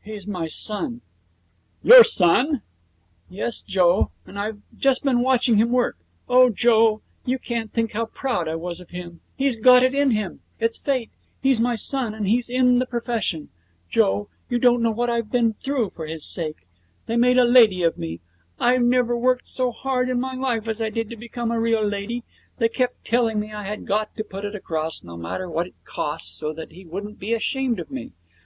'He's 0.00 0.26
my 0.26 0.46
son.' 0.46 1.02
'Your 1.82 2.02
son?' 2.02 2.62
'Yes, 3.28 3.60
Joe. 3.60 4.10
And 4.24 4.38
I've 4.38 4.62
just 4.74 5.02
been 5.04 5.20
watching 5.20 5.56
him 5.58 5.72
work. 5.72 5.98
Oh, 6.26 6.48
Joe, 6.48 7.02
you 7.26 7.38
can't 7.38 7.70
think 7.70 7.92
how 7.92 8.06
proud 8.06 8.48
I 8.48 8.54
was 8.56 8.80
of 8.80 8.88
him! 8.88 9.20
He's 9.36 9.60
got 9.60 9.82
it 9.82 9.94
in 9.94 10.12
him. 10.12 10.40
It's 10.58 10.78
fate. 10.80 11.10
He's 11.42 11.60
my 11.60 11.74
son 11.74 12.14
and 12.14 12.26
he's 12.26 12.48
in 12.48 12.78
the 12.78 12.86
profession! 12.86 13.50
Joe, 13.90 14.30
you 14.48 14.58
don't 14.58 14.80
know 14.82 14.90
what 14.90 15.10
I've 15.10 15.30
been 15.30 15.52
through 15.52 15.90
for 15.90 16.06
his 16.06 16.24
sake. 16.24 16.66
They 17.04 17.16
made 17.16 17.36
a 17.36 17.44
lady 17.44 17.82
of 17.82 17.98
me. 17.98 18.20
I 18.58 18.78
never 18.78 19.18
worked 19.18 19.46
so 19.48 19.70
hard 19.70 20.08
in 20.08 20.18
my 20.18 20.34
life 20.34 20.66
as 20.66 20.80
I 20.80 20.88
did 20.88 21.10
to 21.10 21.16
become 21.16 21.50
a 21.50 21.60
real 21.60 21.84
lady. 21.84 22.24
They 22.56 22.70
kept 22.70 23.04
telling 23.04 23.38
me 23.38 23.52
I 23.52 23.64
had 23.64 23.86
got 23.86 24.16
to 24.16 24.24
put 24.24 24.46
it 24.46 24.54
across, 24.54 25.04
no 25.04 25.18
matter 25.18 25.46
what 25.46 25.66
it 25.66 25.74
cost, 25.84 26.38
so 26.38 26.54
that 26.54 26.72
he 26.72 26.86
wouldn't 26.86 27.18
be 27.18 27.34
ashamed 27.34 27.78
of 27.78 27.90
me. 27.90 28.12